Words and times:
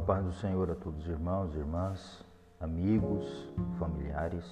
paz 0.00 0.24
do 0.24 0.32
Senhor 0.32 0.70
a 0.70 0.74
todos 0.74 1.04
os 1.04 1.08
irmãos, 1.08 1.54
irmãs, 1.54 2.22
amigos, 2.60 3.48
familiares 3.78 4.44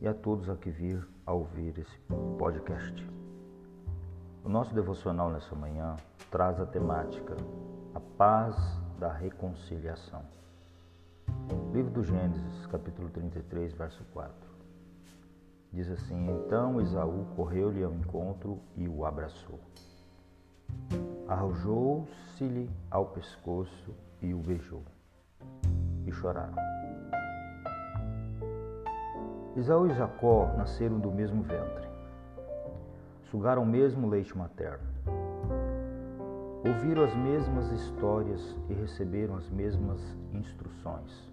e 0.00 0.06
a 0.06 0.14
todos 0.14 0.48
a 0.48 0.54
que 0.54 0.70
vir 0.70 1.04
a 1.26 1.32
ouvir 1.32 1.76
esse 1.78 1.98
podcast. 2.38 3.10
O 4.44 4.48
nosso 4.48 4.72
devocional 4.74 5.28
nessa 5.30 5.54
manhã 5.56 5.96
traz 6.30 6.60
a 6.60 6.66
temática 6.66 7.36
A 7.94 8.00
Paz 8.00 8.54
da 8.98 9.12
Reconciliação. 9.12 10.22
Livro 11.72 11.90
do 11.90 12.04
Gênesis, 12.04 12.66
capítulo 12.66 13.10
33, 13.10 13.72
verso 13.72 14.04
4. 14.12 14.32
Diz 15.72 15.90
assim: 15.90 16.30
Então 16.30 16.80
Esaú 16.80 17.26
correu-lhe 17.34 17.82
ao 17.82 17.92
encontro 17.92 18.60
e 18.76 18.88
o 18.88 19.04
abraçou. 19.04 19.58
Arrojou-se-lhe 21.26 22.70
ao 22.90 23.06
pescoço 23.06 23.94
e 24.22 24.34
o 24.34 24.38
beijou. 24.38 24.84
E 26.06 26.12
choraram. 26.12 26.54
Isaú 29.56 29.86
e 29.88 29.94
Jacó 29.94 30.52
nasceram 30.56 30.98
do 31.00 31.10
mesmo 31.10 31.42
ventre. 31.42 31.88
Sugaram 33.30 33.62
o 33.62 33.66
mesmo 33.66 34.08
leite 34.08 34.36
materno. 34.36 34.86
Ouviram 36.66 37.04
as 37.04 37.14
mesmas 37.14 37.70
histórias 37.72 38.56
e 38.68 38.74
receberam 38.74 39.36
as 39.36 39.48
mesmas 39.50 40.00
instruções. 40.32 41.32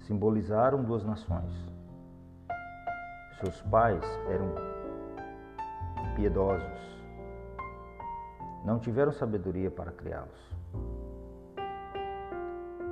Simbolizaram 0.00 0.82
duas 0.82 1.04
nações. 1.04 1.52
Seus 3.40 3.60
pais 3.62 4.04
eram 4.28 4.54
piedosos. 6.14 6.94
Não 8.64 8.78
tiveram 8.78 9.12
sabedoria 9.12 9.70
para 9.70 9.92
criá-los. 9.92 10.54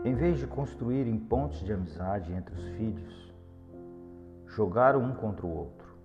Em 0.04 0.16
vez 0.16 0.40
de 0.40 0.48
construírem 0.48 1.16
pontes 1.16 1.60
de 1.60 1.72
amizade 1.72 2.32
entre 2.32 2.52
os 2.56 2.68
filhos, 2.70 3.32
jogaram 4.48 5.00
um 5.00 5.14
contra 5.14 5.46
o 5.46 5.56
outro. 5.56 5.96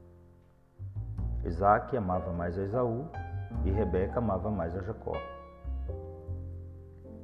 Isaac 1.44 1.98
amava 1.98 2.32
mais 2.32 2.56
a 2.60 2.62
Esaú 2.62 3.08
e 3.66 3.72
Rebeca 3.72 4.20
amava 4.20 4.52
mais 4.52 4.76
a 4.76 4.84
Jacó. 4.84 5.18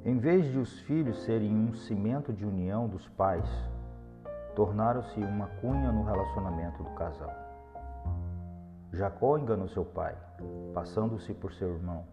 Em 0.03 0.17
vez 0.17 0.51
de 0.51 0.57
os 0.57 0.79
filhos 0.79 1.23
serem 1.25 1.55
um 1.55 1.75
cimento 1.75 2.33
de 2.33 2.43
união 2.43 2.87
dos 2.87 3.07
pais, 3.09 3.47
tornaram-se 4.55 5.19
uma 5.19 5.45
cunha 5.61 5.91
no 5.91 6.03
relacionamento 6.03 6.81
do 6.81 6.89
casal. 6.95 7.31
Jacó 8.91 9.37
enganou 9.37 9.67
seu 9.67 9.85
pai, 9.85 10.17
passando-se 10.73 11.35
por 11.35 11.53
seu 11.53 11.75
irmão, 11.75 12.03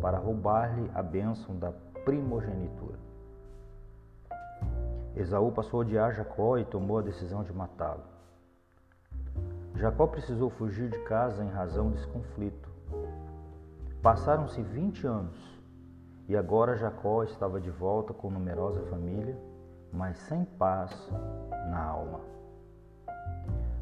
para 0.00 0.16
roubar-lhe 0.16 0.90
a 0.94 1.02
bênção 1.02 1.58
da 1.58 1.70
primogenitura. 2.06 3.11
Esaú 5.14 5.52
passou 5.52 5.80
a 5.80 5.82
odiar 5.82 6.12
Jacó 6.12 6.56
e 6.56 6.64
tomou 6.64 6.98
a 6.98 7.02
decisão 7.02 7.42
de 7.42 7.52
matá-lo. 7.52 8.02
Jacó 9.74 10.06
precisou 10.06 10.48
fugir 10.50 10.88
de 10.88 10.98
casa 11.00 11.44
em 11.44 11.48
razão 11.48 11.90
desse 11.90 12.06
conflito. 12.06 12.70
Passaram-se 14.02 14.62
20 14.62 15.06
anos 15.06 15.60
e 16.28 16.36
agora 16.36 16.76
Jacó 16.76 17.22
estava 17.24 17.60
de 17.60 17.70
volta 17.70 18.14
com 18.14 18.30
numerosa 18.30 18.82
família, 18.86 19.36
mas 19.92 20.16
sem 20.18 20.44
paz 20.44 21.10
na 21.68 21.84
alma. 21.84 22.20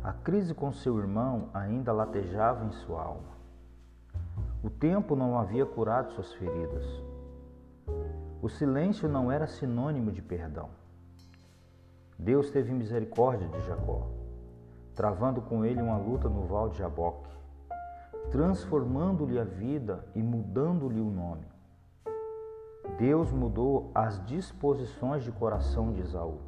A 0.02 0.12
crise 0.12 0.54
com 0.54 0.72
seu 0.72 0.98
irmão 0.98 1.48
ainda 1.52 1.92
latejava 1.92 2.64
em 2.64 2.72
sua 2.72 3.02
alma. 3.02 3.30
O 4.64 4.70
tempo 4.70 5.14
não 5.14 5.38
havia 5.38 5.64
curado 5.64 6.12
suas 6.12 6.32
feridas. 6.34 6.84
O 8.42 8.48
silêncio 8.48 9.08
não 9.08 9.30
era 9.30 9.46
sinônimo 9.46 10.10
de 10.10 10.22
perdão. 10.22 10.79
Deus 12.20 12.50
teve 12.50 12.70
misericórdia 12.70 13.48
de 13.48 13.66
Jacó, 13.66 14.06
travando 14.94 15.40
com 15.40 15.64
ele 15.64 15.80
uma 15.80 15.96
luta 15.96 16.28
no 16.28 16.46
val 16.46 16.68
de 16.68 16.76
Jaboque, 16.76 17.30
transformando-lhe 18.30 19.38
a 19.38 19.44
vida 19.44 20.04
e 20.14 20.22
mudando-lhe 20.22 21.00
o 21.00 21.10
nome. 21.10 21.46
Deus 22.98 23.32
mudou 23.32 23.90
as 23.94 24.22
disposições 24.26 25.24
de 25.24 25.32
coração 25.32 25.94
de 25.94 26.02
Esaú. 26.02 26.38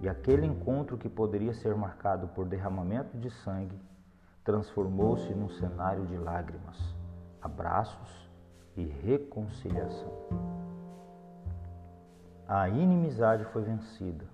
E 0.00 0.08
aquele 0.08 0.46
encontro 0.46 0.96
que 0.96 1.08
poderia 1.08 1.52
ser 1.52 1.74
marcado 1.74 2.28
por 2.28 2.46
derramamento 2.46 3.18
de 3.18 3.30
sangue 3.30 3.80
transformou-se 4.44 5.34
num 5.34 5.48
cenário 5.48 6.06
de 6.06 6.16
lágrimas, 6.16 6.94
abraços 7.42 8.30
e 8.76 8.84
reconciliação 8.84 10.51
a 12.54 12.68
inimizade 12.68 13.46
foi 13.46 13.62
vencida, 13.62 14.26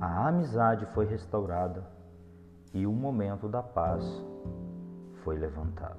a 0.00 0.28
amizade 0.28 0.86
foi 0.94 1.06
restaurada 1.06 1.84
e 2.72 2.86
o 2.86 2.92
momento 2.92 3.48
da 3.48 3.60
paz 3.60 4.04
foi 5.24 5.36
levantado. 5.36 5.98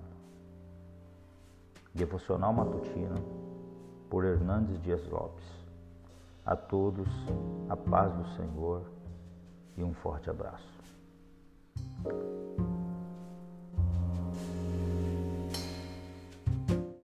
Devocional 1.93 2.53
Matutino 2.53 3.17
por 4.09 4.23
Hernandes 4.23 4.81
Dias 4.81 5.05
Lopes. 5.09 5.43
A 6.45 6.55
todos 6.55 7.09
a 7.67 7.75
paz 7.75 8.13
do 8.13 8.25
Senhor 8.37 8.83
e 9.75 9.83
um 9.83 9.93
forte 9.95 10.29
abraço. 10.29 10.76